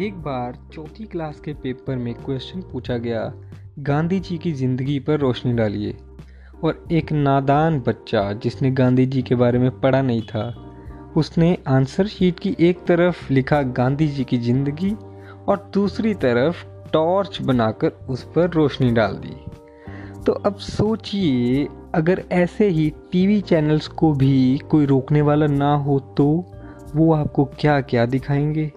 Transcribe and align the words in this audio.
एक 0.00 0.14
बार 0.14 0.56
चौथी 0.72 1.04
क्लास 1.04 1.40
के 1.40 1.52
पेपर 1.52 1.96
में 1.96 2.12
क्वेश्चन 2.14 2.60
पूछा 2.62 2.96
गया 2.96 3.32
गांधी 3.78 4.20
जी 4.20 4.36
की 4.38 4.52
ज़िंदगी 4.52 4.98
पर 4.98 5.18
रोशनी 5.18 5.52
डालिए। 5.52 5.96
और 6.64 6.86
एक 6.92 7.12
नादान 7.12 7.78
बच्चा 7.80 8.32
जिसने 8.32 8.70
गांधी 8.70 9.06
जी 9.06 9.22
के 9.22 9.34
बारे 9.34 9.58
में 9.58 9.70
पढ़ा 9.80 10.00
नहीं 10.02 10.22
था, 10.22 10.48
उसने 11.16 11.56
आंसर 11.68 12.06
शीट 12.06 12.38
की 12.38 12.56
एक 12.60 12.84
तरफ़ 12.84 13.32
लिखा 13.32 13.60
गांधी 13.62 14.08
जी 14.08 14.24
की 14.24 14.38
ज़िंदगी 14.38 14.94
और 15.48 15.70
दूसरी 15.74 16.14
तरफ़ 16.14 16.64
टॉर्च 16.92 17.40
बनाकर 17.42 17.88
उस 18.08 18.22
पर 18.24 18.50
रोशनी 18.50 18.90
डाल 18.90 19.14
दी। 19.16 19.36
तो 20.26 20.32
अब 20.32 20.56
सोचिए, 20.56 21.68
अगर 21.94 22.24
ऐसे 22.32 22.68
ही 22.68 22.92
टीवी 23.12 23.40
चैनल्स 23.40 23.88
को 23.88 24.12
भी 24.12 24.58
कोई 24.70 24.86
रोकने 24.86 25.22
वाला 25.22 25.46
ना 25.46 25.74
हो 25.74 25.98
तो 26.16 26.26
वो 26.96 27.12
आपको 27.14 27.44
क्या 27.44 27.80
क्या 27.80 28.06
दिखाएँगे? 28.06 28.72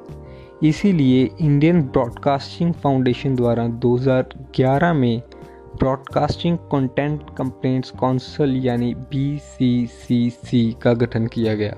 इसीलिए 0.64 1.30
इंडियन 1.42 1.82
ब्रॉडकास्टिंग 1.82 2.74
फाउंडेशन 2.74 3.36
द्वारा 3.36 3.68
2011 3.80 4.94
में 4.94 5.22
ब्रॉडकास्टिंग 5.80 6.58
कंटेंट 6.58 7.22
कंप्लेंट्स 7.38 7.92
काउंसिल 7.92 8.56
यानी 8.66 8.94
बीसीसीसी 8.94 10.76
का 10.82 10.94
गठन 10.94 11.28
किया 11.28 11.56
गया। 11.56 11.72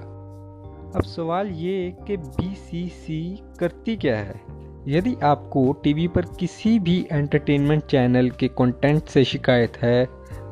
अब 0.95 1.03
सवाल 1.03 1.47
ये 1.47 1.95
कि 2.07 2.17
बी 2.17 3.45
करती 3.59 3.95
क्या 3.95 4.17
है? 4.17 4.41
यदि 4.87 5.15
आपको 5.23 5.71
टीवी 5.73 6.07
पर 6.07 6.25
किसी 6.39 6.79
भी 6.79 7.07
एंटरटेनमेंट 7.11 7.83
चैनल 7.83 8.29
के 8.29 8.47
कंटेंट 8.47 9.03
से 9.03 9.23
शिकायत 9.23 9.77
है 9.77 10.05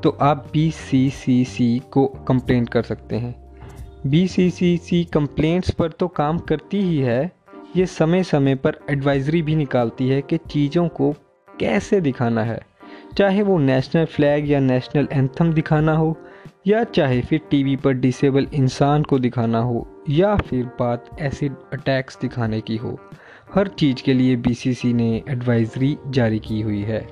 तो 0.04 0.18
आप 0.22 0.48
बीसीसीसी 0.54 1.82
को 1.92 2.06
कंप्लेंट 2.28 2.70
कर 2.70 2.84
सकते 2.84 3.16
हैं। 3.16 3.36
बी 4.08 4.28
सी 4.28 5.04
कंप्लेंट्स 5.14 5.72
पर 5.72 5.92
तो 5.92 6.08
काम 6.08 6.40
करती 6.40 6.82
ही 6.82 6.98
है 6.98 7.43
ये 7.78 7.86
समय 7.86 8.24
समय 8.24 8.56
पर 8.56 8.78
एडवाइजरी 8.90 9.42
भी 9.42 9.56
निकालती 9.56 10.08
है 10.08 10.22
कि 10.22 10.38
चीज़ों 10.38 10.88
को 10.88 11.16
कैसे 11.60 12.02
दिखाना 12.02 12.44
है। 12.44 12.60
चाहे 13.18 13.42
वो 13.42 13.58
नेशनल 13.60 14.06
फ्लैग 14.06 14.52
या 14.52 14.60
नेशनल 14.60 15.08
एंथम 15.12 15.54
दिखाना 15.54 15.94
हो, 15.94 16.18
या 16.68 16.84
चाहे 16.84 17.22
फिर 17.22 17.42
टीवी 17.50 17.76
पर 17.76 17.94
डिसेबल 17.94 18.48
इंसान 18.54 19.04
को 19.04 19.20
दिखाना 19.20 19.60
हो, 19.60 20.04
या 20.10 20.36
फिर 20.36 20.66
बात 20.66 21.10
एसिड 21.20 21.56
अटैक्स 21.74 22.20
दिखाने 22.22 22.62
की 22.62 22.78
हो, 22.78 23.00
हर 23.56 23.68
चीज़ 23.68 24.04
के 24.04 24.14
लिए 24.14 24.36
बीसीसी 24.36 24.94
ने 24.94 25.24
एडवाइजरी 25.30 25.98
जारी 26.08 26.40
की 26.40 26.62
हुई 26.62 26.82
है। 26.82 27.08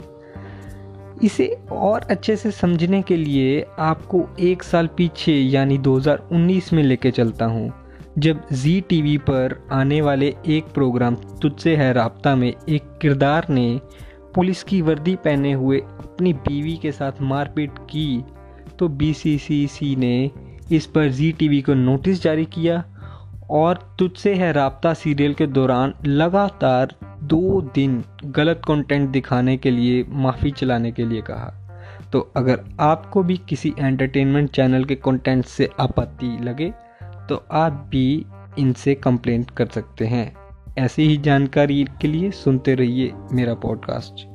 इसे 1.23 1.57
और 1.71 2.01
अच्छे 2.01 2.35
से 2.35 2.51
समझने 2.51 3.01
के 3.01 3.15
लिए 3.15 3.65
आपको 3.79 4.29
एक 4.39 4.63
साल 4.63 4.87
पीछे, 4.87 5.33
यानी 5.33 5.77
2019 5.77 6.73
में 6.73 6.83
लेके 6.83 7.11
चलता 7.11 7.45
हूँ। 7.45 7.80
जब 8.17 8.41
जी 8.51 8.81
टीवी 8.81 9.17
पर 9.17 9.67
आने 9.71 10.01
वाले 10.01 10.35
एक 10.47 10.65
प्रोग्राम 10.65 11.15
तुझसे 11.15 11.75
है 11.75 11.93
राबता 11.93 12.35
में, 12.35 12.53
एक 12.69 12.97
किरदार 13.01 13.45
ने 13.49 13.81
पुलिस 14.35 14.63
की 14.63 14.81
वर्दी 14.81 15.15
पहने 15.15 15.53
हुए 15.53 15.79
अपनी 15.79 16.33
बीवी 16.33 16.77
के 16.77 16.91
साथ 16.91 17.11
मारपीट 17.21 17.71
की 17.71 18.23
तो 18.79 18.87
बीसीसीसी 18.87 19.95
ने 19.95 20.31
इस 20.71 20.85
पर 20.85 21.09
जी 21.09 21.31
टीवी 21.31 21.61
को 21.61 21.73
नोटिस 21.73 22.23
जारी 22.23 22.45
किया 22.45 22.83
और 23.49 23.95
तुझसे 23.99 24.35
है 24.35 24.51
राबता 24.51 24.93
सीरियल 24.93 25.33
के 25.33 25.47
दौरान 25.47 25.93
लगातार 26.05 26.95
दो 27.23 27.61
दिन 27.61 28.03
गलत 28.25 28.61
कंटेंट 28.67 29.09
दिखाने 29.09 29.57
के 29.57 29.71
लिए, 29.71 30.05
माफ़ी 30.09 30.51
चलाने 30.51 30.91
के 30.91 31.05
लिए 31.05 31.21
कहा। 31.21 31.53
तो 32.13 32.33
अगर 32.35 32.59
आपको 32.79 33.23
भी 33.23 33.37
किसी 33.37 33.73
एंटरटेनमेंट 33.79 34.49
चैनल 34.49 34.83
के 34.83 34.95
कंटेंट 34.95 35.45
से 35.45 35.69
आपत्ति 35.79 36.37
लगे 36.41 36.73
तो 37.31 37.45
आप 37.51 37.71
भी 37.71 38.25
इनसे 38.59 38.95
कंप्लेंट 38.95 39.51
कर 39.51 39.65
सकते 39.65 40.05
हैं। 40.05 40.35
ऐसी 40.77 41.03
ही 41.03 41.17
जानकारी 41.17 41.85
के 42.01 42.07
लिए 42.07 42.31
सुनते 42.31 42.75
रहिए 42.75 43.11
मेरा 43.31 43.53
पॉडकास्ट 43.53 44.30